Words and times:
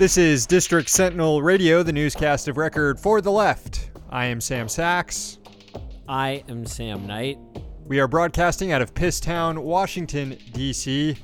This 0.00 0.16
is 0.16 0.46
District 0.46 0.88
Sentinel 0.88 1.42
Radio, 1.42 1.82
the 1.82 1.92
newscast 1.92 2.48
of 2.48 2.56
record 2.56 2.98
for 2.98 3.20
the 3.20 3.30
left. 3.30 3.90
I 4.08 4.24
am 4.24 4.40
Sam 4.40 4.66
Sachs. 4.66 5.36
I 6.08 6.42
am 6.48 6.64
Sam 6.64 7.06
Knight. 7.06 7.36
We 7.84 8.00
are 8.00 8.08
broadcasting 8.08 8.72
out 8.72 8.80
of 8.80 8.94
Pisstown, 8.94 9.58
Washington, 9.62 10.38
D.C. 10.52 11.18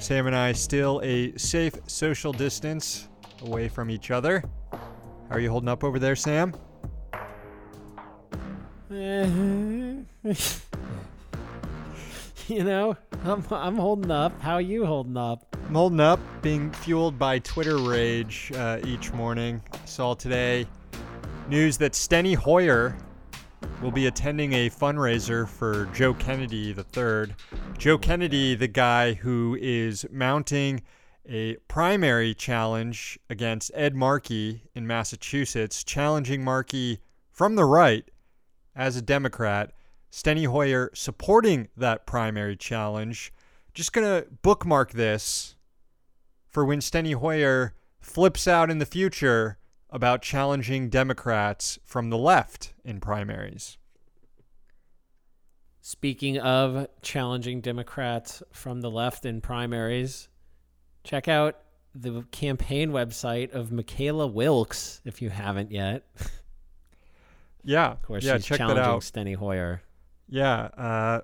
Sam 0.00 0.26
and 0.26 0.34
I 0.34 0.50
still 0.50 1.00
a 1.04 1.32
safe 1.38 1.74
social 1.86 2.32
distance 2.32 3.06
away 3.42 3.68
from 3.68 3.88
each 3.88 4.10
other. 4.10 4.42
How 4.72 4.80
are 5.36 5.38
you 5.38 5.50
holding 5.50 5.68
up 5.68 5.84
over 5.84 6.00
there, 6.00 6.16
Sam? 6.16 6.56
you 8.90 10.04
know, 12.48 12.96
I'm, 13.22 13.44
I'm 13.52 13.76
holding 13.76 14.10
up. 14.10 14.42
How 14.42 14.54
are 14.54 14.60
you 14.60 14.86
holding 14.86 15.16
up? 15.16 15.47
I'm 15.68 15.74
holding 15.74 16.00
up, 16.00 16.18
being 16.40 16.72
fueled 16.72 17.18
by 17.18 17.40
Twitter 17.40 17.76
rage 17.76 18.50
uh, 18.54 18.80
each 18.86 19.12
morning. 19.12 19.60
Saw 19.84 20.14
today 20.14 20.66
news 21.50 21.76
that 21.76 21.92
Steny 21.92 22.34
Hoyer 22.34 22.96
will 23.82 23.90
be 23.90 24.06
attending 24.06 24.54
a 24.54 24.70
fundraiser 24.70 25.46
for 25.46 25.84
Joe 25.92 26.14
Kennedy 26.14 26.74
III. 26.74 27.34
Joe 27.76 27.98
Kennedy, 27.98 28.54
the 28.54 28.66
guy 28.66 29.12
who 29.12 29.58
is 29.60 30.06
mounting 30.10 30.84
a 31.28 31.56
primary 31.68 32.32
challenge 32.32 33.18
against 33.28 33.70
Ed 33.74 33.94
Markey 33.94 34.62
in 34.74 34.86
Massachusetts, 34.86 35.84
challenging 35.84 36.42
Markey 36.42 37.00
from 37.30 37.56
the 37.56 37.66
right 37.66 38.10
as 38.74 38.96
a 38.96 39.02
Democrat. 39.02 39.72
Steny 40.10 40.46
Hoyer 40.46 40.90
supporting 40.94 41.68
that 41.76 42.06
primary 42.06 42.56
challenge. 42.56 43.34
Just 43.74 43.92
going 43.92 44.06
to 44.06 44.26
bookmark 44.40 44.92
this 44.92 45.56
for 46.48 46.64
when 46.64 46.80
Steny 46.80 47.14
Hoyer 47.14 47.74
flips 48.00 48.48
out 48.48 48.70
in 48.70 48.78
the 48.78 48.86
future 48.86 49.58
about 49.90 50.22
challenging 50.22 50.88
Democrats 50.88 51.78
from 51.84 52.10
the 52.10 52.18
left 52.18 52.74
in 52.84 53.00
primaries. 53.00 53.78
Speaking 55.80 56.38
of 56.38 56.86
challenging 57.00 57.60
Democrats 57.60 58.42
from 58.52 58.82
the 58.82 58.90
left 58.90 59.24
in 59.24 59.40
primaries, 59.40 60.28
check 61.04 61.28
out 61.28 61.56
the 61.94 62.24
campaign 62.30 62.90
website 62.90 63.52
of 63.52 63.68
Mckayla 63.68 64.30
Wilkes 64.30 65.00
if 65.04 65.22
you 65.22 65.30
haven't 65.30 65.70
yet. 65.72 66.04
Yeah, 67.64 67.90
of 67.90 68.00
course, 68.00 68.24
yeah, 68.24 68.36
she's 68.36 68.46
check 68.46 68.58
challenging 68.58 68.82
that 68.82 68.88
out. 68.88 69.02
Steny 69.02 69.36
Hoyer. 69.36 69.82
Yeah, 70.26 70.70
uh, 70.76 71.20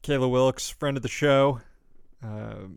Mckayla 0.00 0.30
Wilkes, 0.30 0.68
friend 0.70 0.96
of 0.96 1.02
the 1.02 1.08
show. 1.08 1.60
Uh, 2.22 2.68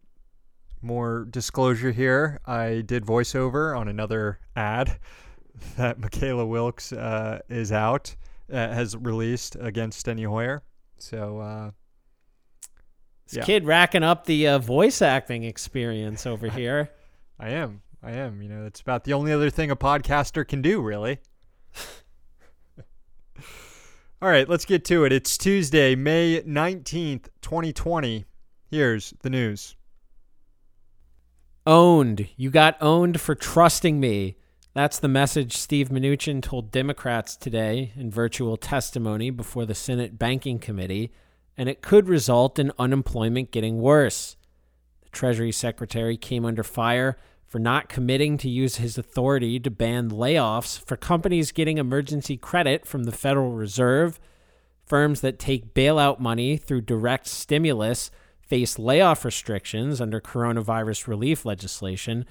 more 0.82 1.26
disclosure 1.30 1.92
here: 1.92 2.40
I 2.46 2.82
did 2.86 3.06
voiceover 3.06 3.78
on 3.78 3.88
another 3.88 4.40
ad 4.56 4.98
that 5.78 6.00
Mckayla 6.00 6.48
Wilkes 6.48 6.92
uh, 6.94 7.40
is 7.50 7.72
out, 7.72 8.16
uh, 8.52 8.56
has 8.56 8.96
released 8.98 9.56
against 9.60 10.06
Steny 10.06 10.26
Hoyer. 10.28 10.64
So, 10.98 11.40
uh, 11.40 11.72
This 13.28 13.38
Yeah. 13.38 13.44
kid 13.46 13.66
racking 13.66 14.04
up 14.04 14.26
the 14.26 14.48
uh, 14.48 14.60
voice 14.60 15.02
acting 15.02 15.44
experience 15.44 16.26
over 16.26 16.48
here. 16.60 16.90
I 17.40 17.50
am, 17.50 17.82
I 18.04 18.12
am. 18.12 18.42
You 18.42 18.50
know, 18.50 18.66
it's 18.66 18.82
about 18.82 19.04
the 19.04 19.14
only 19.14 19.32
other 19.32 19.50
thing 19.50 19.72
a 19.72 19.76
podcaster 19.76 20.48
can 20.48 20.62
do, 20.62 20.82
really. 20.82 21.20
All 24.22 24.30
right, 24.30 24.48
let's 24.48 24.66
get 24.66 24.86
to 24.86 25.04
it. 25.05 25.11
It's 25.11 25.36
Tuesday, 25.38 25.95
May 25.95 26.42
19th, 26.42 27.30
2020. 27.42 28.26
Here's 28.70 29.14
the 29.23 29.30
news. 29.32 29.76
Owned. 31.67 32.27
You 32.38 32.49
got 32.49 32.76
owned 32.82 33.22
for 33.22 33.36
trusting 33.36 33.99
me. 33.99 34.36
That's 34.73 34.98
the 34.98 35.08
message 35.08 35.55
Steve 35.55 35.89
Mnuchin 35.89 36.42
told 36.42 36.72
Democrats 36.72 37.36
today 37.36 37.92
in 37.95 38.10
virtual 38.10 38.58
testimony 38.58 39.30
before 39.30 39.67
the 39.67 39.76
Senate 39.76 40.17
Banking 40.17 40.58
Committee, 40.58 41.11
and 41.55 41.70
it 41.70 41.83
could 41.83 42.10
result 42.10 42.58
in 42.58 42.72
unemployment 42.80 43.52
getting 43.52 43.80
worse. 43.80 44.38
The 45.04 45.10
Treasury 45.10 45.52
Secretary 45.52 46.17
came 46.17 46.45
under 46.45 46.64
fire 46.64 47.16
for 47.45 47.60
not 47.60 47.89
committing 47.89 48.39
to 48.39 48.49
use 48.49 48.78
his 48.78 48.98
authority 48.98 49.60
to 49.60 49.70
ban 49.70 50.10
layoffs 50.10 50.83
for 50.83 50.98
companies 50.98 51.52
getting 51.52 51.78
emergency 51.78 52.38
credit 52.38 52.88
from 52.88 53.04
the 53.04 53.11
Federal 53.11 53.52
Reserve. 53.52 54.20
Firms 54.83 55.22
that 55.22 55.38
take 55.38 55.76
bailout 55.76 56.20
money 56.20 56.58
through 56.58 56.82
direct 56.82 57.28
stimulus 57.28 58.10
face 58.52 58.78
layoff 58.78 59.23
restrictions 59.23 60.02
under 60.02 60.20
coronavirus 60.20 61.08
relief 61.08 61.45
legislation. 61.45 62.26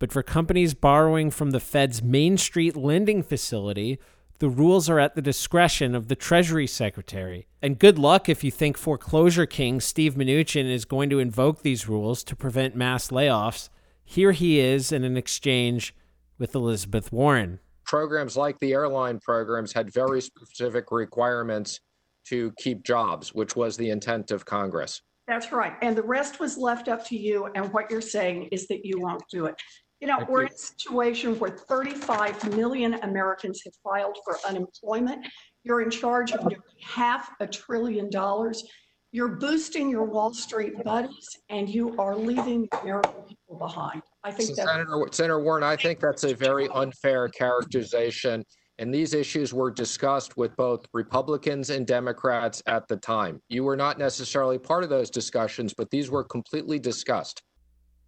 But 0.00 0.10
for 0.10 0.20
companies 0.20 0.74
borrowing 0.74 1.30
from 1.30 1.52
the 1.52 1.60
Fed's 1.60 2.02
Main 2.02 2.36
Street 2.36 2.74
lending 2.74 3.22
facility, 3.22 4.00
the 4.40 4.48
rules 4.48 4.90
are 4.90 4.98
at 4.98 5.14
the 5.14 5.22
discretion 5.22 5.94
of 5.94 6.08
the 6.08 6.16
Treasury 6.16 6.66
Secretary. 6.66 7.46
And 7.62 7.78
good 7.78 7.96
luck 7.96 8.28
if 8.28 8.42
you 8.42 8.50
think 8.50 8.76
foreclosure 8.76 9.46
king 9.46 9.80
Steve 9.80 10.14
Mnuchin 10.16 10.68
is 10.68 10.84
going 10.84 11.08
to 11.10 11.20
invoke 11.20 11.62
these 11.62 11.88
rules 11.88 12.24
to 12.24 12.34
prevent 12.34 12.74
mass 12.74 13.12
layoffs. 13.12 13.68
Here 14.04 14.32
he 14.32 14.58
is 14.58 14.90
in 14.90 15.04
an 15.04 15.16
exchange 15.16 15.94
with 16.38 16.56
Elizabeth 16.56 17.12
Warren. 17.12 17.60
programs 17.84 18.36
like 18.36 18.58
the 18.58 18.72
airline 18.72 19.20
programs 19.20 19.72
had 19.72 19.94
very 19.94 20.20
specific 20.20 20.90
requirements 20.90 21.78
to 22.24 22.52
keep 22.58 22.82
jobs, 22.82 23.32
which 23.32 23.54
was 23.54 23.76
the 23.76 23.90
intent 23.90 24.32
of 24.32 24.44
Congress. 24.44 25.02
That's 25.28 25.52
right. 25.52 25.74
And 25.82 25.96
the 25.96 26.02
rest 26.02 26.40
was 26.40 26.58
left 26.58 26.88
up 26.88 27.06
to 27.08 27.16
you. 27.16 27.48
And 27.54 27.72
what 27.72 27.90
you're 27.90 28.00
saying 28.00 28.48
is 28.52 28.66
that 28.68 28.84
you 28.84 29.00
won't 29.00 29.22
do 29.30 29.46
it. 29.46 29.54
You 30.00 30.08
know, 30.08 30.18
we're 30.28 30.42
in 30.42 30.52
a 30.52 30.58
situation 30.58 31.38
where 31.38 31.50
35 31.50 32.56
million 32.56 32.94
Americans 32.94 33.62
have 33.64 33.74
filed 33.84 34.18
for 34.24 34.36
unemployment. 34.48 35.24
You're 35.62 35.80
in 35.80 35.90
charge 35.90 36.32
of 36.32 36.40
nearly 36.40 36.64
half 36.82 37.30
a 37.38 37.46
trillion 37.46 38.10
dollars. 38.10 38.64
You're 39.12 39.36
boosting 39.36 39.88
your 39.88 40.04
Wall 40.04 40.34
Street 40.34 40.82
buddies 40.82 41.28
and 41.50 41.68
you 41.68 41.94
are 41.98 42.16
leaving 42.16 42.66
the 42.72 42.80
American 42.80 43.22
people 43.28 43.58
behind. 43.58 44.02
I 44.24 44.30
So 44.30 44.38
think 44.38 44.56
that's 44.56 44.68
Senator, 44.68 45.06
Senator 45.12 45.40
Warren, 45.40 45.62
I 45.62 45.76
think 45.76 46.00
that's 46.00 46.24
a 46.24 46.34
very 46.34 46.68
unfair 46.74 47.28
characterization. 47.28 48.44
And 48.82 48.92
these 48.92 49.14
issues 49.14 49.54
were 49.54 49.70
discussed 49.70 50.36
with 50.36 50.56
both 50.56 50.86
Republicans 50.92 51.70
and 51.70 51.86
Democrats 51.86 52.64
at 52.66 52.88
the 52.88 52.96
time. 52.96 53.40
You 53.48 53.62
were 53.62 53.76
not 53.76 53.96
necessarily 53.96 54.58
part 54.58 54.82
of 54.82 54.90
those 54.90 55.08
discussions, 55.08 55.72
but 55.72 55.88
these 55.90 56.10
were 56.10 56.24
completely 56.24 56.80
discussed. 56.80 57.44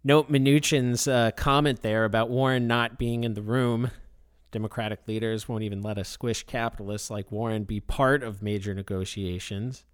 Note 0.03 0.29
Mnuchin's 0.29 1.07
uh, 1.07 1.31
comment 1.31 1.81
there 1.81 2.03
about 2.03 2.29
Warren 2.29 2.67
not 2.67 2.99
being 2.99 3.23
in 3.23 3.35
the 3.35 3.41
room. 3.41 3.89
Democratic 4.51 5.07
leaders 5.07 5.47
won't 5.47 5.63
even 5.63 5.81
let 5.81 5.97
a 5.97 6.03
squish 6.03 6.43
capitalist 6.43 7.09
like 7.09 7.31
Warren 7.31 7.63
be 7.63 7.79
part 7.79 8.21
of 8.21 8.43
major 8.43 8.73
negotiations. 8.73 9.85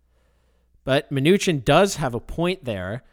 But 0.84 1.14
Mnuchin 1.14 1.64
does 1.64 1.98
have 1.98 2.16
a 2.16 2.20
point 2.20 2.66
there. 2.66 3.04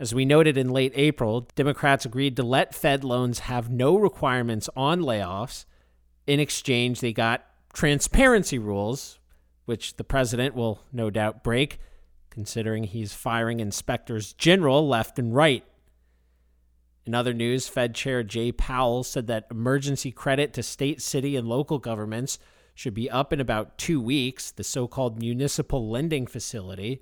As 0.00 0.14
we 0.14 0.24
noted 0.24 0.56
in 0.56 0.70
late 0.70 0.92
April, 0.94 1.46
Democrats 1.54 2.06
agreed 2.06 2.36
to 2.36 2.42
let 2.42 2.74
Fed 2.74 3.04
loans 3.04 3.40
have 3.40 3.68
no 3.68 3.98
requirements 3.98 4.70
on 4.74 5.02
layoffs. 5.02 5.66
In 6.28 6.40
exchange, 6.40 7.00
they 7.00 7.14
got 7.14 7.46
transparency 7.72 8.58
rules, 8.58 9.18
which 9.64 9.96
the 9.96 10.04
president 10.04 10.54
will 10.54 10.82
no 10.92 11.08
doubt 11.08 11.42
break, 11.42 11.78
considering 12.28 12.84
he's 12.84 13.14
firing 13.14 13.60
inspectors 13.60 14.34
general 14.34 14.86
left 14.86 15.18
and 15.18 15.34
right. 15.34 15.64
In 17.06 17.14
other 17.14 17.32
news, 17.32 17.66
Fed 17.66 17.94
Chair 17.94 18.22
Jay 18.22 18.52
Powell 18.52 19.04
said 19.04 19.26
that 19.28 19.46
emergency 19.50 20.12
credit 20.12 20.52
to 20.52 20.62
state, 20.62 21.00
city, 21.00 21.34
and 21.34 21.48
local 21.48 21.78
governments 21.78 22.38
should 22.74 22.92
be 22.92 23.08
up 23.08 23.32
in 23.32 23.40
about 23.40 23.78
two 23.78 23.98
weeks, 23.98 24.50
the 24.50 24.62
so 24.62 24.86
called 24.86 25.18
municipal 25.18 25.88
lending 25.88 26.26
facility. 26.26 27.00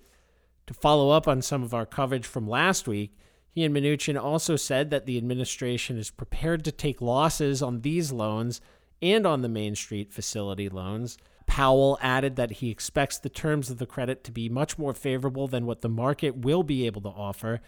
To 0.69 0.75
follow 0.75 1.11
up 1.11 1.27
on 1.27 1.43
some 1.43 1.65
of 1.65 1.75
our 1.75 1.85
coverage 1.85 2.27
from 2.27 2.49
last 2.49 2.87
week, 2.87 3.19
he 3.51 3.65
and 3.65 3.75
Mnuchin 3.75 4.23
also 4.23 4.55
said 4.55 4.91
that 4.91 5.07
the 5.07 5.17
administration 5.17 5.99
is 5.99 6.13
prepared 6.13 6.65
to 6.65 6.71
take 6.71 7.01
losses 7.01 7.61
on 7.61 7.81
these 7.81 8.13
loans 8.13 8.61
and 9.03 9.27
on 9.27 9.43
the 9.43 9.49
Main 9.49 9.75
Street 9.75 10.13
facility 10.13 10.69
loans. 10.69 11.19
Powell 11.47 11.99
added 12.01 12.37
that 12.37 12.53
he 12.53 12.71
expects 12.71 13.19
the 13.19 13.29
terms 13.29 13.71
of 13.71 13.79
the 13.79 13.87
credit 13.87 14.25
to 14.25 14.33
be 14.33 14.49
much 14.49 14.79
more 14.79 14.93
favorable 14.93 15.47
than 15.47 15.67
what 15.67 15.81
the 15.81 15.89
market 15.89 16.37
will 16.37 16.63
be 16.63 16.87
able 16.87 17.01
to 17.03 17.09
offer, 17.09 17.61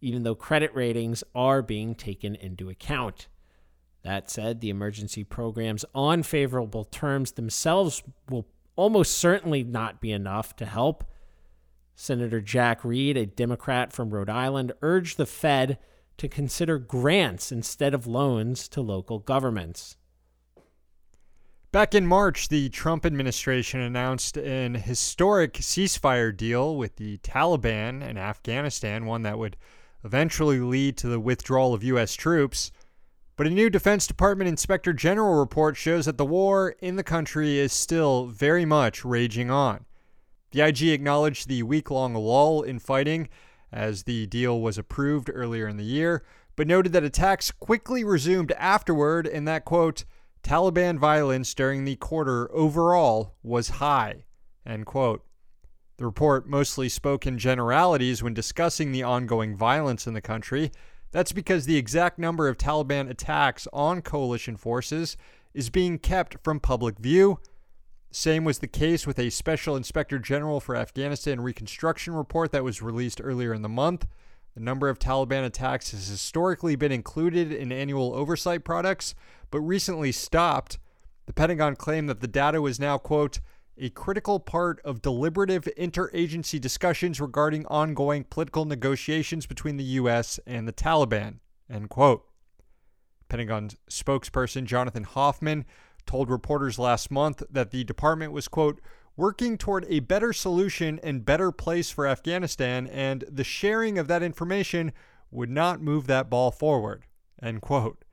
even 0.00 0.22
though 0.22 0.34
credit 0.34 0.74
ratings 0.74 1.22
are 1.34 1.62
being 1.62 1.94
taken 1.94 2.34
into 2.34 2.68
account. 2.68 3.28
That 4.02 4.30
said, 4.30 4.60
the 4.60 4.70
emergency 4.70 5.24
programs 5.24 5.84
on 5.94 6.22
favorable 6.22 6.84
terms 6.84 7.32
themselves 7.32 8.02
will 8.28 8.46
almost 8.74 9.16
certainly 9.16 9.62
not 9.62 10.00
be 10.00 10.10
enough 10.10 10.56
to 10.56 10.66
help. 10.66 11.04
Senator 11.94 12.40
Jack 12.40 12.82
Reed, 12.82 13.16
a 13.18 13.26
Democrat 13.26 13.92
from 13.92 14.10
Rhode 14.10 14.30
Island, 14.30 14.72
urged 14.80 15.18
the 15.18 15.26
Fed 15.26 15.78
to 16.16 16.28
consider 16.28 16.78
grants 16.78 17.52
instead 17.52 17.92
of 17.92 18.06
loans 18.06 18.68
to 18.68 18.80
local 18.80 19.18
governments. 19.18 19.96
Back 21.72 21.94
in 21.94 22.04
March, 22.04 22.48
the 22.48 22.68
Trump 22.68 23.06
administration 23.06 23.78
announced 23.78 24.36
an 24.36 24.74
historic 24.74 25.52
ceasefire 25.54 26.36
deal 26.36 26.76
with 26.76 26.96
the 26.96 27.18
Taliban 27.18 28.02
in 28.02 28.18
Afghanistan, 28.18 29.06
one 29.06 29.22
that 29.22 29.38
would 29.38 29.56
eventually 30.02 30.58
lead 30.58 30.96
to 30.96 31.06
the 31.06 31.20
withdrawal 31.20 31.72
of 31.72 31.84
U.S. 31.84 32.14
troops. 32.14 32.72
But 33.36 33.46
a 33.46 33.50
new 33.50 33.70
Defense 33.70 34.08
Department 34.08 34.48
Inspector 34.48 34.92
General 34.94 35.38
report 35.38 35.76
shows 35.76 36.06
that 36.06 36.18
the 36.18 36.24
war 36.24 36.74
in 36.80 36.96
the 36.96 37.04
country 37.04 37.60
is 37.60 37.72
still 37.72 38.26
very 38.26 38.64
much 38.64 39.04
raging 39.04 39.48
on. 39.48 39.84
The 40.50 40.62
IG 40.62 40.88
acknowledged 40.88 41.46
the 41.46 41.62
week 41.62 41.88
long 41.88 42.16
lull 42.16 42.62
in 42.62 42.80
fighting 42.80 43.28
as 43.70 44.02
the 44.02 44.26
deal 44.26 44.60
was 44.60 44.76
approved 44.76 45.30
earlier 45.32 45.68
in 45.68 45.76
the 45.76 45.84
year, 45.84 46.24
but 46.56 46.66
noted 46.66 46.92
that 46.94 47.04
attacks 47.04 47.52
quickly 47.52 48.02
resumed 48.02 48.50
afterward 48.58 49.28
and 49.28 49.46
that, 49.46 49.64
quote, 49.64 50.04
Taliban 50.42 50.98
violence 50.98 51.54
during 51.54 51.84
the 51.84 51.96
quarter 51.96 52.50
overall 52.54 53.34
was 53.42 53.68
high, 53.68 54.24
end 54.66 54.86
quote. 54.86 55.24
The 55.98 56.06
report 56.06 56.48
mostly 56.48 56.88
spoke 56.88 57.26
in 57.26 57.38
generalities 57.38 58.22
when 58.22 58.32
discussing 58.32 58.90
the 58.90 59.02
ongoing 59.02 59.54
violence 59.54 60.06
in 60.06 60.14
the 60.14 60.22
country. 60.22 60.70
That's 61.10 61.32
because 61.32 61.66
the 61.66 61.76
exact 61.76 62.18
number 62.18 62.48
of 62.48 62.56
Taliban 62.56 63.10
attacks 63.10 63.68
on 63.72 64.00
coalition 64.00 64.56
forces 64.56 65.16
is 65.52 65.68
being 65.68 65.98
kept 65.98 66.36
from 66.42 66.58
public 66.58 66.98
view. 66.98 67.38
Same 68.10 68.44
was 68.44 68.60
the 68.60 68.66
case 68.66 69.06
with 69.06 69.18
a 69.18 69.30
Special 69.30 69.76
Inspector 69.76 70.18
General 70.20 70.58
for 70.58 70.74
Afghanistan 70.74 71.40
Reconstruction 71.40 72.14
report 72.14 72.50
that 72.52 72.64
was 72.64 72.82
released 72.82 73.20
earlier 73.22 73.52
in 73.52 73.62
the 73.62 73.68
month. 73.68 74.06
Number 74.60 74.90
of 74.90 74.98
Taliban 74.98 75.46
attacks 75.46 75.92
has 75.92 76.08
historically 76.08 76.76
been 76.76 76.92
included 76.92 77.50
in 77.50 77.72
annual 77.72 78.14
oversight 78.14 78.62
products, 78.62 79.14
but 79.50 79.60
recently 79.60 80.12
stopped. 80.12 80.78
The 81.24 81.32
Pentagon 81.32 81.76
claimed 81.76 82.10
that 82.10 82.20
the 82.20 82.28
data 82.28 82.60
was 82.60 82.78
now, 82.78 82.98
quote, 82.98 83.40
a 83.78 83.88
critical 83.88 84.38
part 84.38 84.78
of 84.84 85.00
deliberative 85.00 85.66
interagency 85.78 86.60
discussions 86.60 87.22
regarding 87.22 87.64
ongoing 87.66 88.24
political 88.24 88.66
negotiations 88.66 89.46
between 89.46 89.78
the 89.78 89.84
U.S. 89.84 90.38
and 90.46 90.68
the 90.68 90.74
Taliban. 90.74 91.36
End 91.70 91.88
quote. 91.88 92.26
Pentagon 93.30 93.70
spokesperson 93.90 94.64
Jonathan 94.64 95.04
Hoffman 95.04 95.64
told 96.04 96.28
reporters 96.28 96.78
last 96.78 97.10
month 97.10 97.42
that 97.48 97.70
the 97.70 97.84
department 97.84 98.32
was, 98.32 98.46
quote, 98.46 98.82
working 99.20 99.56
toward 99.58 99.84
a 99.88 100.00
better 100.00 100.32
solution 100.32 100.98
and 101.02 101.24
better 101.24 101.52
place 101.52 101.90
for 101.90 102.06
Afghanistan, 102.06 102.86
and 102.88 103.24
the 103.30 103.44
sharing 103.44 103.98
of 103.98 104.08
that 104.08 104.22
information 104.22 104.92
would 105.30 105.50
not 105.50 105.80
move 105.80 106.06
that 106.06 106.28
ball 106.28 106.50
forward. 106.50 107.04
End 107.42 107.60
quote. 107.60 108.04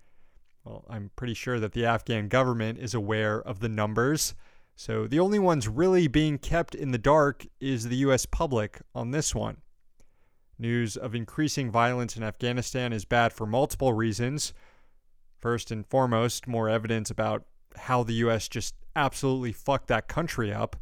Well, 0.63 0.85
I'm 0.89 1.11
pretty 1.15 1.33
sure 1.33 1.59
that 1.59 1.71
the 1.71 1.85
Afghan 1.85 2.27
government 2.27 2.77
is 2.77 2.93
aware 2.93 3.41
of 3.41 3.61
the 3.61 3.69
numbers 3.69 4.35
so 4.79 5.07
the 5.07 5.19
only 5.19 5.39
ones 5.39 5.67
really 5.67 6.07
being 6.07 6.37
kept 6.37 6.75
in 6.75 6.91
the 6.91 6.99
dark 6.99 7.47
is 7.59 7.85
the 7.85 7.95
US 7.97 8.27
public 8.27 8.79
on 8.93 9.09
this 9.09 9.33
one. 9.33 9.57
News 10.59 10.95
of 10.95 11.15
increasing 11.15 11.71
violence 11.71 12.15
in 12.15 12.21
Afghanistan 12.21 12.93
is 12.93 13.03
bad 13.03 13.33
for 13.33 13.47
multiple 13.47 13.93
reasons. 13.93 14.53
First 15.39 15.71
and 15.71 15.85
foremost, 15.85 16.47
more 16.47 16.69
evidence 16.69 17.09
about 17.09 17.45
how 17.75 18.03
the 18.03 18.13
US 18.25 18.47
just 18.47 18.75
absolutely 18.95 19.51
fucked 19.51 19.87
that 19.87 20.07
country 20.07 20.53
up. 20.53 20.75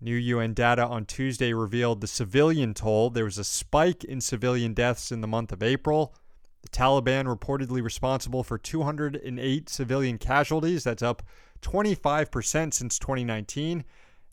New 0.00 0.14
UN 0.14 0.54
data 0.54 0.86
on 0.86 1.04
Tuesday 1.04 1.52
revealed 1.52 2.00
the 2.00 2.06
civilian 2.06 2.72
toll. 2.72 3.10
There 3.10 3.26
was 3.26 3.38
a 3.38 3.44
spike 3.44 4.02
in 4.02 4.20
civilian 4.20 4.72
deaths 4.72 5.12
in 5.12 5.20
the 5.20 5.28
month 5.28 5.52
of 5.52 5.62
April. 5.62 6.14
The 6.62 6.70
Taliban 6.70 7.24
reportedly 7.26 7.82
responsible 7.82 8.42
for 8.42 8.56
208 8.56 9.68
civilian 9.68 10.18
casualties. 10.18 10.84
That's 10.84 11.02
up 11.02 11.22
25% 11.62 12.72
since 12.72 12.98
2019, 12.98 13.84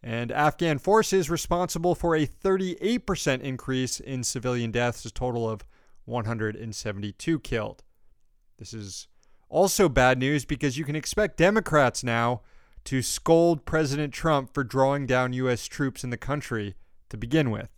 and 0.01 0.31
Afghan 0.31 0.77
forces 0.77 1.29
responsible 1.29 1.95
for 1.95 2.15
a 2.15 2.25
38% 2.25 3.41
increase 3.41 3.99
in 3.99 4.23
civilian 4.23 4.71
deaths, 4.71 5.05
a 5.05 5.11
total 5.11 5.49
of 5.49 5.65
172 6.05 7.39
killed. 7.39 7.83
This 8.57 8.73
is 8.73 9.07
also 9.49 9.89
bad 9.89 10.17
news 10.17 10.45
because 10.45 10.77
you 10.77 10.85
can 10.85 10.95
expect 10.95 11.37
Democrats 11.37 12.03
now 12.03 12.41
to 12.87 13.01
scold 13.01 13.65
President 13.65 14.13
Trump 14.13 14.53
for 14.53 14.63
drawing 14.63 15.05
down 15.05 15.33
U.S. 15.33 15.65
troops 15.65 16.05
in 16.05 16.09
the 16.09 16.15
country 16.15 16.75
to 17.09 17.17
begin 17.17 17.51
with. 17.51 17.69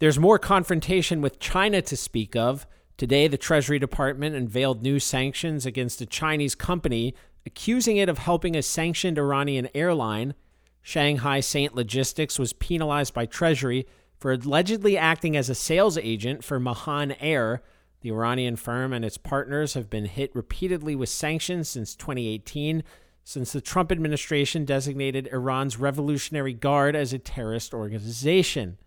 There's 0.00 0.18
more 0.18 0.36
confrontation 0.36 1.20
with 1.20 1.38
China 1.38 1.80
to 1.82 1.96
speak 1.96 2.34
of. 2.34 2.66
Today, 2.96 3.28
the 3.28 3.38
Treasury 3.38 3.78
Department 3.78 4.34
unveiled 4.34 4.82
new 4.82 4.98
sanctions 4.98 5.64
against 5.64 6.00
a 6.00 6.06
Chinese 6.06 6.56
company 6.56 7.14
accusing 7.46 7.98
it 7.98 8.08
of 8.08 8.18
helping 8.18 8.56
a 8.56 8.62
sanctioned 8.62 9.16
Iranian 9.16 9.68
airline. 9.76 10.34
Shanghai 10.82 11.38
Saint 11.38 11.76
Logistics 11.76 12.36
was 12.36 12.52
penalized 12.52 13.14
by 13.14 13.26
Treasury 13.26 13.86
for 14.18 14.32
allegedly 14.32 14.98
acting 14.98 15.36
as 15.36 15.48
a 15.48 15.54
sales 15.54 15.96
agent 15.96 16.42
for 16.42 16.58
Mahan 16.58 17.12
Air. 17.20 17.62
The 18.00 18.10
Iranian 18.10 18.56
firm 18.56 18.92
and 18.92 19.04
its 19.04 19.18
partners 19.18 19.74
have 19.74 19.88
been 19.88 20.06
hit 20.06 20.34
repeatedly 20.34 20.96
with 20.96 21.10
sanctions 21.10 21.68
since 21.68 21.94
2018, 21.94 22.82
since 23.28 23.52
the 23.52 23.60
Trump 23.60 23.92
administration 23.92 24.64
designated 24.64 25.28
Iran's 25.30 25.76
Revolutionary 25.76 26.54
Guard 26.54 26.96
as 26.96 27.12
a 27.12 27.18
terrorist 27.18 27.74
organization. 27.74 28.78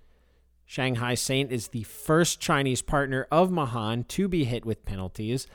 Shanghai 0.66 1.14
Saint 1.14 1.52
is 1.52 1.68
the 1.68 1.84
first 1.84 2.40
Chinese 2.40 2.82
partner 2.82 3.28
of 3.32 3.52
Mahan 3.52 4.04
to 4.06 4.28
be 4.28 4.46
hit 4.46 4.66
with 4.66 4.84
penalties. 4.84 5.46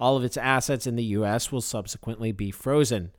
All 0.00 0.16
of 0.16 0.24
its 0.24 0.36
assets 0.36 0.88
in 0.88 0.96
the 0.96 1.04
U.S. 1.04 1.52
will 1.52 1.60
subsequently 1.60 2.32
be 2.32 2.50
frozen. 2.50 3.12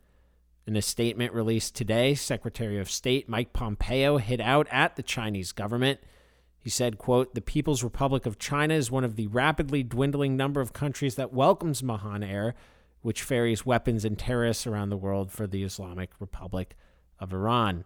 In 0.68 0.76
a 0.76 0.82
statement 0.82 1.32
released 1.32 1.74
today, 1.74 2.16
Secretary 2.16 2.78
of 2.78 2.92
State 2.92 3.30
Mike 3.30 3.54
Pompeo 3.54 4.18
hit 4.18 4.42
out 4.42 4.68
at 4.72 4.98
the 4.98 5.04
Chinese 5.04 5.54
government. 5.54 6.02
He 6.60 6.70
said, 6.70 6.98
quote, 6.98 7.34
"The 7.34 7.40
People's 7.40 7.82
Republic 7.82 8.26
of 8.26 8.40
China 8.40 8.74
is 8.74 8.92
one 8.92 9.06
of 9.06 9.16
the 9.16 9.28
rapidly 9.28 9.84
dwindling 9.84 10.36
number 10.36 10.60
of 10.60 10.74
countries 10.74 11.16
that 11.16 11.32
welcomes 11.32 11.82
Mahan 11.82 12.24
Air, 12.24 12.56
which 13.04 13.22
ferries 13.22 13.66
weapons 13.66 14.04
and 14.04 14.18
terrorists 14.18 14.66
around 14.66 14.90
the 14.90 14.98
world 14.98 15.32
for 15.32 15.46
the 15.46 15.64
Islamic 15.64 16.10
Republic 16.20 16.76
of 17.20 17.32
Iran." 17.32 17.86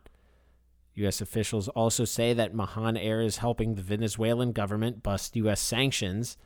U.S. 0.97 1.21
officials 1.21 1.67
also 1.69 2.05
say 2.05 2.33
that 2.33 2.55
Mahan 2.55 2.97
Air 2.97 3.21
is 3.21 3.37
helping 3.37 3.75
the 3.75 3.83
Venezuelan 3.83 4.51
government 4.51 5.03
bust 5.03 5.35
U.S. 5.35 5.61
sanctions. 5.61 6.37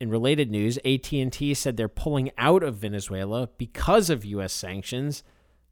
In 0.00 0.08
related 0.08 0.50
news, 0.50 0.78
AT&T 0.78 1.52
said 1.54 1.76
they're 1.76 1.88
pulling 1.88 2.30
out 2.38 2.62
of 2.62 2.76
Venezuela 2.76 3.50
because 3.58 4.08
of 4.08 4.24
US 4.24 4.52
sanctions. 4.52 5.24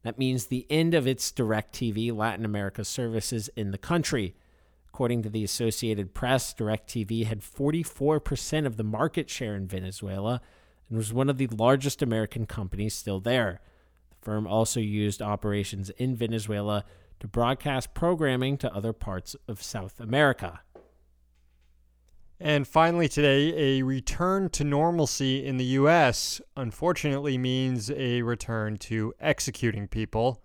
That 0.03 0.19
means 0.19 0.45
the 0.45 0.67
end 0.69 0.93
of 0.93 1.07
its 1.07 1.31
DirecTV 1.31 2.15
Latin 2.15 2.45
America 2.45 2.85
services 2.85 3.49
in 3.55 3.71
the 3.71 3.77
country. 3.77 4.35
According 4.89 5.23
to 5.23 5.29
the 5.29 5.43
Associated 5.43 6.13
Press, 6.13 6.53
DirecTV 6.53 7.25
had 7.25 7.41
44% 7.41 8.65
of 8.65 8.77
the 8.77 8.83
market 8.83 9.29
share 9.29 9.55
in 9.55 9.67
Venezuela 9.67 10.41
and 10.89 10.97
was 10.97 11.13
one 11.13 11.29
of 11.29 11.37
the 11.37 11.47
largest 11.47 12.01
American 12.01 12.45
companies 12.45 12.93
still 12.93 13.19
there. 13.19 13.61
The 14.09 14.15
firm 14.21 14.47
also 14.47 14.79
used 14.79 15.21
operations 15.21 15.89
in 15.91 16.15
Venezuela 16.15 16.85
to 17.19 17.27
broadcast 17.27 17.93
programming 17.93 18.57
to 18.57 18.73
other 18.73 18.93
parts 18.93 19.35
of 19.47 19.61
South 19.63 19.99
America. 19.99 20.61
And 22.39 22.67
finally, 22.67 23.07
today, 23.07 23.79
a 23.79 23.83
return 23.83 24.49
to 24.49 24.63
normalcy 24.63 25.43
in 25.43 25.57
the 25.57 25.65
U.S. 25.65 26.39
unfortunately 26.55 27.35
means 27.37 27.89
a 27.89 28.21
return 28.21 28.77
to 28.77 29.13
executing 29.19 29.87
people. 29.87 30.43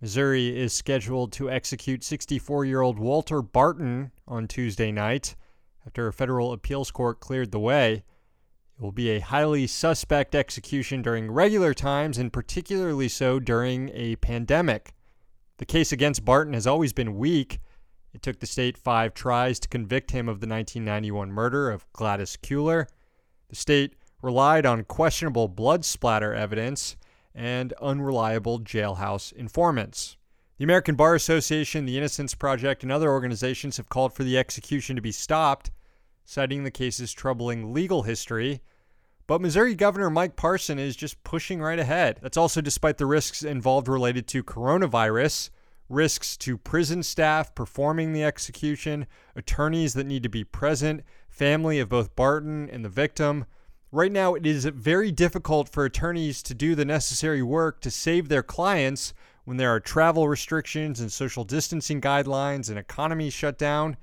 Missouri 0.00 0.56
is 0.56 0.72
scheduled 0.72 1.32
to 1.32 1.50
execute 1.50 2.04
64 2.04 2.64
year 2.64 2.82
old 2.82 3.00
Walter 3.00 3.42
Barton 3.42 4.12
on 4.28 4.46
Tuesday 4.46 4.92
night 4.92 5.34
after 5.84 6.06
a 6.06 6.12
federal 6.12 6.52
appeals 6.52 6.92
court 6.92 7.18
cleared 7.18 7.50
the 7.50 7.58
way. 7.58 8.04
Will 8.82 8.92
be 8.92 9.10
a 9.10 9.20
highly 9.20 9.66
suspect 9.68 10.34
execution 10.34 11.02
during 11.02 11.30
regular 11.30 11.72
times 11.72 12.18
and 12.18 12.32
particularly 12.32 13.08
so 13.08 13.38
during 13.38 13.90
a 13.94 14.16
pandemic. 14.16 14.92
The 15.58 15.64
case 15.64 15.92
against 15.92 16.24
Barton 16.24 16.54
has 16.54 16.66
always 16.66 16.92
been 16.92 17.16
weak 17.16 17.60
it 18.12 18.20
took 18.20 18.40
the 18.40 18.46
state 18.46 18.76
five 18.76 19.14
tries 19.14 19.58
to 19.60 19.68
convict 19.68 20.10
him 20.10 20.28
of 20.28 20.40
the 20.40 20.46
1991 20.46 21.32
murder 21.32 21.70
of 21.70 21.90
Gladys 21.92 22.36
Kuehler. 22.36 22.86
The 23.48 23.56
state 23.56 23.94
relied 24.20 24.66
on 24.66 24.84
questionable 24.84 25.48
blood 25.48 25.84
splatter 25.84 26.34
evidence 26.34 26.96
and 27.34 27.72
unreliable 27.80 28.60
jailhouse 28.60 29.32
informants. 29.32 30.18
The 30.58 30.64
American 30.64 30.94
Bar 30.94 31.14
Association, 31.14 31.86
the 31.86 31.96
Innocence 31.96 32.34
Project, 32.34 32.82
and 32.82 32.92
other 32.92 33.10
organizations 33.10 33.78
have 33.78 33.88
called 33.88 34.12
for 34.12 34.24
the 34.24 34.36
execution 34.36 34.94
to 34.96 35.02
be 35.02 35.10
stopped, 35.10 35.70
citing 36.24 36.64
the 36.64 36.70
case's 36.70 37.12
troubling 37.12 37.72
legal 37.72 38.02
history. 38.02 38.60
But 39.26 39.40
Missouri 39.40 39.74
Governor 39.74 40.10
Mike 40.10 40.36
Parson 40.36 40.78
is 40.78 40.96
just 40.96 41.22
pushing 41.24 41.60
right 41.60 41.78
ahead. 41.78 42.18
That's 42.22 42.36
also 42.36 42.60
despite 42.60 42.98
the 42.98 43.06
risks 43.06 43.42
involved 43.42 43.88
related 43.88 44.26
to 44.28 44.42
coronavirus 44.42 45.50
risks 45.88 46.36
to 46.38 46.56
prison 46.56 47.02
staff 47.02 47.54
performing 47.54 48.12
the 48.12 48.24
execution, 48.24 49.06
attorneys 49.36 49.94
that 49.94 50.06
need 50.06 50.22
to 50.22 50.28
be 50.28 50.44
present, 50.44 51.02
family 51.28 51.78
of 51.78 51.88
both 51.88 52.16
Barton 52.16 52.68
and 52.70 52.84
the 52.84 52.88
victim. 52.88 53.44
Right 53.90 54.10
now, 54.10 54.34
it 54.34 54.46
is 54.46 54.64
very 54.64 55.12
difficult 55.12 55.68
for 55.68 55.84
attorneys 55.84 56.42
to 56.44 56.54
do 56.54 56.74
the 56.74 56.84
necessary 56.84 57.42
work 57.42 57.80
to 57.82 57.90
save 57.90 58.28
their 58.28 58.42
clients 58.42 59.12
when 59.44 59.58
there 59.58 59.70
are 59.70 59.80
travel 59.80 60.28
restrictions 60.28 61.00
and 61.00 61.12
social 61.12 61.44
distancing 61.44 62.00
guidelines 62.00 62.70
and 62.70 62.78
economy 62.78 63.28
shut 63.28 63.58
down. 63.58 63.96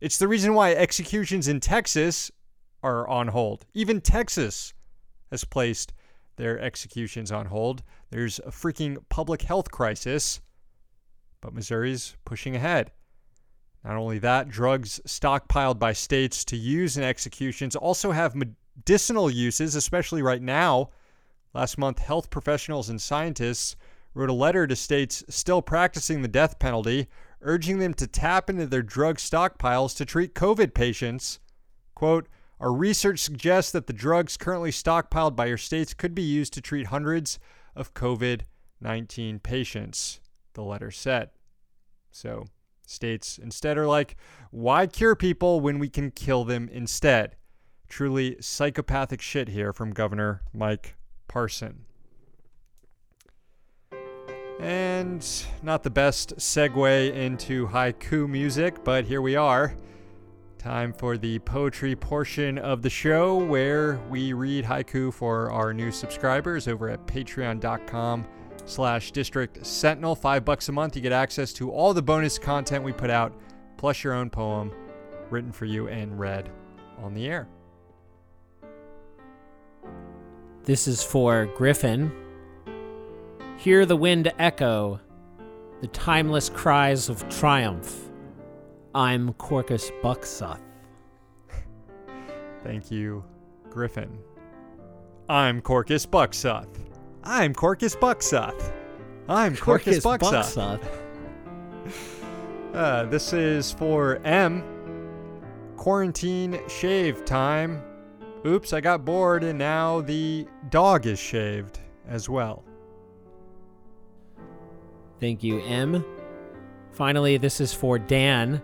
It's 0.00 0.18
the 0.18 0.28
reason 0.28 0.54
why 0.54 0.72
executions 0.72 1.48
in 1.48 1.60
Texas 1.60 2.30
are 2.82 3.08
on 3.08 3.28
hold. 3.28 3.66
Even 3.74 4.00
Texas 4.00 4.72
has 5.30 5.44
placed 5.44 5.92
their 6.36 6.58
executions 6.60 7.30
on 7.30 7.46
hold. 7.46 7.82
There's 8.10 8.38
a 8.40 8.50
freaking 8.50 8.98
public 9.08 9.42
health 9.42 9.70
crisis, 9.70 10.40
but 11.40 11.54
Missouri's 11.54 12.16
pushing 12.24 12.56
ahead. 12.56 12.90
Not 13.84 13.96
only 13.96 14.18
that, 14.20 14.48
drugs 14.48 15.00
stockpiled 15.06 15.78
by 15.78 15.92
states 15.92 16.44
to 16.46 16.56
use 16.56 16.96
in 16.96 17.02
executions 17.02 17.74
also 17.74 18.12
have 18.12 18.34
medicinal 18.34 19.30
uses, 19.30 19.74
especially 19.74 20.22
right 20.22 20.42
now. 20.42 20.90
Last 21.52 21.78
month, 21.78 21.98
health 21.98 22.30
professionals 22.30 22.88
and 22.88 23.00
scientists 23.00 23.76
wrote 24.14 24.30
a 24.30 24.34
letter 24.34 24.66
to 24.66 24.76
states 24.76 25.24
still 25.28 25.62
practicing 25.62 26.22
the 26.22 26.28
death 26.28 26.58
penalty, 26.58 27.08
urging 27.40 27.78
them 27.78 27.94
to 27.94 28.06
tap 28.06 28.48
into 28.48 28.66
their 28.66 28.82
drug 28.82 29.16
stockpiles 29.16 29.96
to 29.96 30.04
treat 30.04 30.34
COVID 30.34 30.74
patients. 30.74 31.40
Quote, 31.94 32.28
our 32.62 32.72
research 32.72 33.18
suggests 33.18 33.72
that 33.72 33.88
the 33.88 33.92
drugs 33.92 34.36
currently 34.36 34.70
stockpiled 34.70 35.34
by 35.34 35.46
your 35.46 35.58
states 35.58 35.92
could 35.94 36.14
be 36.14 36.22
used 36.22 36.52
to 36.52 36.60
treat 36.60 36.86
hundreds 36.86 37.40
of 37.74 37.92
COVID 37.92 38.42
19 38.80 39.40
patients, 39.40 40.20
the 40.54 40.62
letter 40.62 40.92
said. 40.92 41.30
So, 42.12 42.44
states 42.86 43.36
instead 43.38 43.78
are 43.78 43.86
like, 43.86 44.16
why 44.52 44.86
cure 44.86 45.16
people 45.16 45.60
when 45.60 45.80
we 45.80 45.88
can 45.88 46.12
kill 46.12 46.44
them 46.44 46.68
instead? 46.72 47.34
Truly 47.88 48.36
psychopathic 48.40 49.20
shit 49.20 49.48
here 49.48 49.72
from 49.72 49.92
Governor 49.92 50.42
Mike 50.54 50.94
Parson. 51.26 51.84
And 54.60 55.26
not 55.64 55.82
the 55.82 55.90
best 55.90 56.36
segue 56.36 57.12
into 57.12 57.66
haiku 57.66 58.28
music, 58.28 58.84
but 58.84 59.06
here 59.06 59.20
we 59.20 59.34
are. 59.34 59.74
Time 60.62 60.92
for 60.92 61.18
the 61.18 61.40
poetry 61.40 61.96
portion 61.96 62.56
of 62.56 62.82
the 62.82 62.88
show 62.88 63.36
where 63.36 63.98
we 64.08 64.32
read 64.32 64.64
haiku 64.64 65.12
for 65.12 65.50
our 65.50 65.74
new 65.74 65.90
subscribers 65.90 66.68
over 66.68 66.88
at 66.88 67.04
patreon.com 67.04 68.24
slash 68.64 69.10
district 69.10 69.66
sentinel. 69.66 70.14
Five 70.14 70.44
bucks 70.44 70.68
a 70.68 70.72
month. 70.72 70.94
You 70.94 71.02
get 71.02 71.10
access 71.10 71.52
to 71.54 71.72
all 71.72 71.92
the 71.92 72.00
bonus 72.00 72.38
content 72.38 72.84
we 72.84 72.92
put 72.92 73.10
out, 73.10 73.32
plus 73.76 74.04
your 74.04 74.12
own 74.12 74.30
poem 74.30 74.70
written 75.30 75.50
for 75.50 75.64
you 75.64 75.88
and 75.88 76.16
read 76.16 76.48
on 77.02 77.12
the 77.12 77.26
air. 77.26 77.48
This 80.62 80.86
is 80.86 81.02
for 81.02 81.46
Griffin. 81.56 82.12
Hear 83.56 83.84
the 83.84 83.96
wind 83.96 84.32
echo, 84.38 85.00
the 85.80 85.88
timeless 85.88 86.48
cries 86.48 87.08
of 87.08 87.28
triumph 87.28 88.11
I'm 88.94 89.32
Corcus 89.34 89.90
Bucksuth. 90.02 90.60
Thank 92.62 92.90
you, 92.90 93.24
Griffin. 93.70 94.18
I'm 95.30 95.62
Corcus 95.62 96.04
Bucksuth. 96.04 96.68
I'm 97.24 97.54
Corcus 97.54 97.96
Bucksuth. 97.96 98.72
I'm 99.28 99.56
Corcus, 99.56 100.02
Corcus 100.02 100.28
Bucksuth. 100.28 100.84
uh, 102.74 103.04
this 103.06 103.32
is 103.32 103.72
for 103.72 104.16
M. 104.24 104.62
Quarantine 105.76 106.60
shave 106.68 107.24
time. 107.24 107.82
Oops, 108.44 108.74
I 108.74 108.82
got 108.82 109.06
bored 109.06 109.42
and 109.42 109.58
now 109.58 110.02
the 110.02 110.46
dog 110.68 111.06
is 111.06 111.18
shaved 111.18 111.80
as 112.06 112.28
well. 112.28 112.62
Thank 115.18 115.42
you, 115.42 115.60
M. 115.60 116.04
Finally, 116.90 117.38
this 117.38 117.58
is 117.58 117.72
for 117.72 117.98
Dan. 117.98 118.60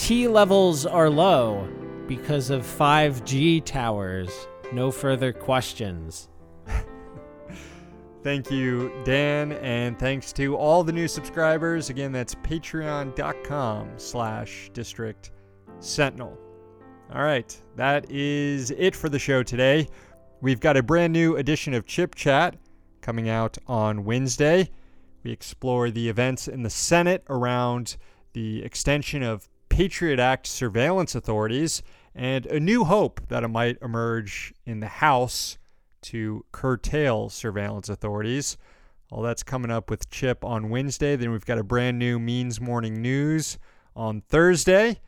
T 0.00 0.26
levels 0.26 0.86
are 0.86 1.10
low 1.10 1.68
because 2.08 2.48
of 2.48 2.62
5G 2.62 3.62
towers. 3.64 4.48
No 4.72 4.90
further 4.90 5.30
questions. 5.30 6.30
Thank 8.24 8.50
you, 8.50 8.90
Dan, 9.04 9.52
and 9.52 9.98
thanks 9.98 10.32
to 10.32 10.56
all 10.56 10.82
the 10.82 10.90
new 10.90 11.06
subscribers. 11.06 11.90
Again, 11.90 12.12
that's 12.12 12.34
patreon.com 12.36 13.90
slash 13.98 14.70
district 14.72 15.32
sentinel. 15.80 16.36
All 17.14 17.22
right, 17.22 17.54
that 17.76 18.10
is 18.10 18.70
it 18.72 18.96
for 18.96 19.10
the 19.10 19.18
show 19.18 19.42
today. 19.42 19.86
We've 20.40 20.60
got 20.60 20.78
a 20.78 20.82
brand 20.82 21.12
new 21.12 21.36
edition 21.36 21.74
of 21.74 21.84
Chip 21.84 22.14
Chat 22.14 22.56
coming 23.02 23.28
out 23.28 23.58
on 23.66 24.04
Wednesday. 24.04 24.70
We 25.22 25.30
explore 25.30 25.90
the 25.90 26.08
events 26.08 26.48
in 26.48 26.62
the 26.62 26.70
Senate 26.70 27.22
around 27.28 27.98
the 28.32 28.64
extension 28.64 29.22
of 29.22 29.46
Patriot 29.80 30.20
Act 30.20 30.46
surveillance 30.46 31.14
authorities, 31.14 31.82
and 32.14 32.44
a 32.44 32.60
new 32.60 32.84
hope 32.84 33.18
that 33.28 33.42
it 33.42 33.48
might 33.48 33.78
emerge 33.80 34.52
in 34.66 34.80
the 34.80 34.86
House 34.86 35.56
to 36.02 36.44
curtail 36.52 37.30
surveillance 37.30 37.88
authorities. 37.88 38.58
All 39.10 39.22
that's 39.22 39.42
coming 39.42 39.70
up 39.70 39.88
with 39.88 40.10
Chip 40.10 40.44
on 40.44 40.68
Wednesday. 40.68 41.16
Then 41.16 41.30
we've 41.32 41.46
got 41.46 41.56
a 41.56 41.62
brand 41.62 41.98
new 41.98 42.18
Means 42.18 42.60
Morning 42.60 43.00
News 43.00 43.56
on 43.96 44.20
Thursday. 44.20 45.00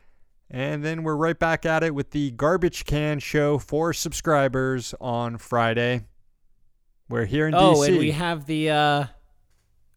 And 0.49 0.83
then 0.83 1.03
we're 1.03 1.17
right 1.17 1.37
back 1.37 1.67
at 1.67 1.83
it 1.83 1.93
with 1.93 2.09
the 2.09 2.31
Garbage 2.31 2.83
Can 2.83 3.19
Show 3.19 3.59
for 3.59 3.93
subscribers 3.93 4.95
on 4.99 5.37
Friday. 5.37 6.01
We're 7.09 7.25
here 7.25 7.47
in 7.47 7.53
oh, 7.53 7.75
DC. 7.75 7.77
Oh, 7.77 7.83
and 7.83 7.97
we 7.99 8.09
have 8.09 8.47
the 8.47 8.71
uh, 8.71 9.05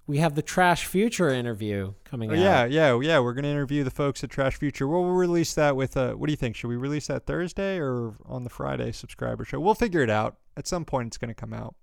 we 0.07 0.19
have 0.19 0.35
the 0.35 0.43
Trash 0.43 0.87
Future 0.87 1.31
interview 1.31 1.95
coming 2.05 2.31
oh, 2.31 2.35
out. 2.35 2.39
Yeah, 2.39 2.65
yeah, 2.65 3.01
yeah. 3.01 3.19
We're 3.19 3.35
gonna 3.35 3.49
interview 3.49 3.83
the 3.83 3.91
folks 3.91 4.23
at 4.23 4.31
Trash 4.31 4.57
Future. 4.57 4.87
We'll, 4.87 5.03
we'll 5.03 5.13
release 5.13 5.55
that 5.55 5.77
with. 5.77 5.97
Uh, 5.97 6.15
what 6.15 6.27
do 6.27 6.33
you 6.33 6.37
think? 6.37 6.57
Should 6.57 6.69
we 6.69 6.77
release 6.77 7.09
that 7.09 7.27
Thursday 7.27 7.79
or 7.79 8.15
on 8.25 8.45
the 8.45 8.51
Friday 8.51 8.93
subscriber 8.93 9.45
show? 9.45 9.59
We'll 9.59 9.75
figure 9.75 10.01
it 10.01 10.11
out. 10.11 10.37
At 10.57 10.67
some 10.67 10.85
point, 10.85 11.09
it's 11.09 11.19
gonna 11.19 11.35
come 11.35 11.53
out. 11.53 11.75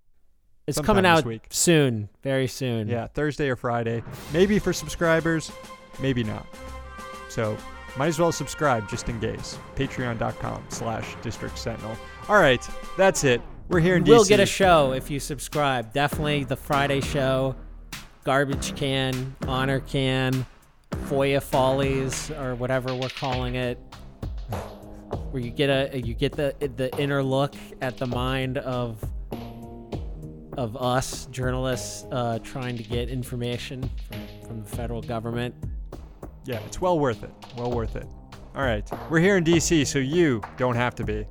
It's 0.66 0.80
coming 0.80 1.06
out 1.06 1.26
soon, 1.50 2.08
very 2.22 2.48
soon. 2.48 2.88
Yeah, 2.88 3.08
Thursday 3.08 3.50
or 3.50 3.58
Friday. 3.58 4.02
Maybe 4.32 4.60
for 4.60 4.72
subscribers, 4.72 5.52
maybe 6.00 6.24
not. 6.24 6.48
So 7.28 7.58
might 7.98 8.08
as 8.08 8.20
well 8.20 8.32
subscribe 8.32 8.90
just 8.90 9.10
in 9.10 9.20
case. 9.20 9.58
Patreon.com 9.76 10.64
slash 10.70 11.16
District 11.22 11.58
Sentinel. 11.58 11.98
All 12.30 12.38
right, 12.38 12.66
that's 12.98 13.26
it. 13.26 13.42
We're 13.68 13.82
here 13.82 13.98
in 13.98 14.06
you 14.06 14.14
DC. 14.14 14.18
will 14.18 14.26
get 14.26 14.40
a 14.40 14.46
show 14.46 14.94
if 14.94 15.12
you 15.12 15.20
subscribe. 15.20 15.94
Definitely 15.94 16.46
the 16.46 16.56
Friday 16.56 17.02
show 17.02 17.56
garbage 18.24 18.76
can, 18.76 19.36
honor 19.48 19.80
can, 19.80 20.46
FOIA 20.92 21.42
follies, 21.42 22.32
or 22.32 22.56
whatever 22.56 22.94
we're 22.96 23.10
calling 23.10 23.56
it, 23.56 23.78
where 25.32 25.42
you 25.42 25.52
get 25.52 25.70
a 25.70 26.00
you 26.00 26.14
get 26.14 26.34
the 26.34 26.56
the 26.76 26.96
inner 27.00 27.24
look 27.24 27.56
at 27.82 27.98
the 27.98 28.08
mind 28.08 28.58
of 28.60 29.04
of 30.58 30.78
us 30.78 31.26
journalists 31.28 32.06
uh, 32.12 32.40
trying 32.40 32.78
to 32.78 32.84
get 32.84 33.10
information 33.10 33.90
from, 34.08 34.48
from 34.48 34.64
the 34.64 34.70
federal 34.70 35.02
government. 35.02 35.56
Yeah, 36.46 36.60
it's 36.66 36.80
well 36.80 37.00
worth 37.00 37.24
it. 37.24 37.32
Well 37.58 37.72
worth 37.72 37.96
it. 37.96 38.08
All 38.56 38.62
right, 38.62 38.88
we're 39.10 39.20
here 39.20 39.38
in 39.38 39.44
DC, 39.44 39.88
so 39.88 39.98
you 39.98 40.42
don't 40.58 40.76
have 40.76 40.94
to 40.96 41.04
be. 41.04 41.26